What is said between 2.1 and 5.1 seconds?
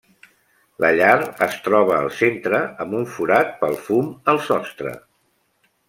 centre amb un forat pel fum al sostre.